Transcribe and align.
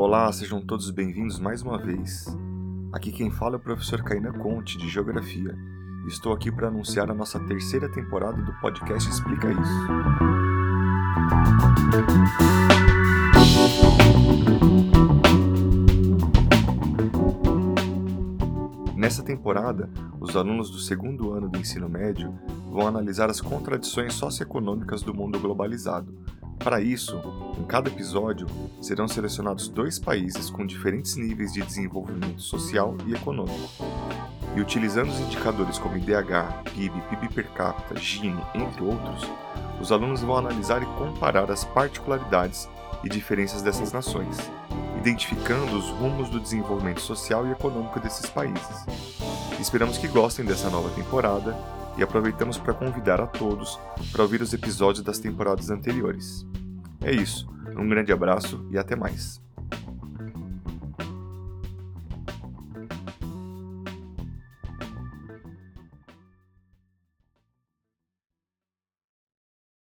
Olá, 0.00 0.32
sejam 0.32 0.60
todos 0.60 0.92
bem-vindos 0.92 1.40
mais 1.40 1.60
uma 1.60 1.76
vez. 1.76 2.24
Aqui 2.92 3.10
quem 3.10 3.32
fala 3.32 3.56
é 3.56 3.58
o 3.58 3.60
professor 3.60 4.00
Caína 4.00 4.32
Conte, 4.32 4.78
de 4.78 4.88
Geografia. 4.88 5.58
Estou 6.06 6.32
aqui 6.32 6.52
para 6.52 6.68
anunciar 6.68 7.10
a 7.10 7.14
nossa 7.14 7.40
terceira 7.40 7.90
temporada 7.90 8.40
do 8.40 8.52
podcast 8.60 9.10
Explica 9.10 9.48
Isso. 9.50 9.88
Nessa 18.94 19.24
temporada, 19.24 19.90
os 20.20 20.36
alunos 20.36 20.70
do 20.70 20.78
segundo 20.78 21.32
ano 21.32 21.48
do 21.48 21.58
ensino 21.58 21.88
médio 21.88 22.32
vão 22.70 22.86
analisar 22.86 23.28
as 23.30 23.40
contradições 23.40 24.14
socioeconômicas 24.14 25.02
do 25.02 25.12
mundo 25.12 25.40
globalizado, 25.40 26.14
para 26.58 26.80
isso, 26.80 27.20
em 27.58 27.64
cada 27.64 27.88
episódio 27.88 28.46
serão 28.80 29.06
selecionados 29.06 29.68
dois 29.68 29.98
países 29.98 30.50
com 30.50 30.66
diferentes 30.66 31.16
níveis 31.16 31.52
de 31.52 31.62
desenvolvimento 31.62 32.40
social 32.40 32.96
e 33.06 33.14
econômico. 33.14 33.68
E 34.56 34.60
utilizando 34.60 35.10
os 35.10 35.20
indicadores 35.20 35.78
como 35.78 35.96
IDH, 35.96 36.70
PIB, 36.74 37.00
PIB 37.08 37.28
per 37.32 37.48
capita, 37.52 37.96
Gini, 37.96 38.42
entre 38.54 38.82
outros, 38.82 39.30
os 39.80 39.92
alunos 39.92 40.22
vão 40.22 40.36
analisar 40.36 40.82
e 40.82 40.86
comparar 40.86 41.50
as 41.50 41.64
particularidades 41.64 42.68
e 43.04 43.08
diferenças 43.08 43.62
dessas 43.62 43.92
nações, 43.92 44.36
identificando 44.98 45.76
os 45.76 45.88
rumos 45.90 46.28
do 46.28 46.40
desenvolvimento 46.40 47.00
social 47.00 47.46
e 47.46 47.52
econômico 47.52 48.00
desses 48.00 48.28
países. 48.28 48.84
Esperamos 49.60 49.98
que 49.98 50.08
gostem 50.08 50.44
dessa 50.44 50.68
nova 50.70 50.90
temporada 50.90 51.56
e 51.96 52.02
aproveitamos 52.02 52.56
para 52.56 52.72
convidar 52.72 53.20
a 53.20 53.26
todos 53.26 53.78
para 54.12 54.22
ouvir 54.22 54.40
os 54.40 54.52
episódios 54.52 55.04
das 55.04 55.18
temporadas 55.18 55.68
anteriores. 55.68 56.47
É 57.08 57.10
isso, 57.10 57.48
um 57.74 57.88
grande 57.88 58.12
abraço 58.12 58.68
e 58.70 58.76
até 58.76 58.94
mais. 58.94 59.40